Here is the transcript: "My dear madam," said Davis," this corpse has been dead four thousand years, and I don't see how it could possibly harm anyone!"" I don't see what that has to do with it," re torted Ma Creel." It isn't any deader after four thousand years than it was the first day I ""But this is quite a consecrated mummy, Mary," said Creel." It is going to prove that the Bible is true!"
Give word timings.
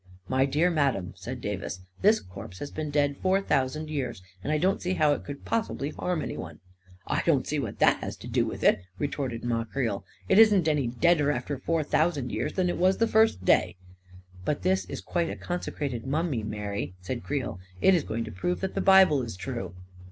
"My 0.37 0.47
dear 0.47 0.71
madam," 0.71 1.13
said 1.15 1.41
Davis," 1.41 1.81
this 2.01 2.19
corpse 2.19 2.57
has 2.57 2.71
been 2.71 2.89
dead 2.89 3.17
four 3.17 3.39
thousand 3.39 3.87
years, 3.87 4.23
and 4.43 4.51
I 4.51 4.57
don't 4.57 4.81
see 4.81 4.95
how 4.95 5.13
it 5.13 5.23
could 5.23 5.45
possibly 5.45 5.91
harm 5.91 6.23
anyone!"" 6.23 6.59
I 7.05 7.21
don't 7.21 7.45
see 7.45 7.59
what 7.59 7.77
that 7.77 7.97
has 8.01 8.15
to 8.17 8.27
do 8.27 8.43
with 8.43 8.63
it," 8.63 8.81
re 8.97 9.07
torted 9.07 9.43
Ma 9.43 9.63
Creel." 9.63 10.03
It 10.27 10.39
isn't 10.39 10.67
any 10.67 10.87
deader 10.87 11.29
after 11.29 11.55
four 11.59 11.83
thousand 11.83 12.31
years 12.31 12.53
than 12.53 12.67
it 12.67 12.77
was 12.79 12.97
the 12.97 13.05
first 13.05 13.45
day 13.45 13.75
I 13.75 13.75
""But 14.43 14.63
this 14.63 14.85
is 14.85 15.01
quite 15.01 15.29
a 15.29 15.35
consecrated 15.35 16.07
mummy, 16.07 16.41
Mary," 16.41 16.95
said 17.03 17.21
Creel." 17.23 17.59
It 17.79 17.93
is 17.93 18.01
going 18.03 18.23
to 18.23 18.31
prove 18.31 18.61
that 18.61 18.73
the 18.73 18.81
Bible 18.81 19.21
is 19.21 19.35
true!" 19.37 19.75